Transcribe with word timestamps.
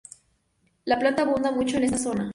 La 0.85 0.97
planta 0.97 1.21
abunda 1.21 1.51
mucho 1.51 1.77
en 1.77 1.83
esta 1.83 1.99
zona. 1.99 2.27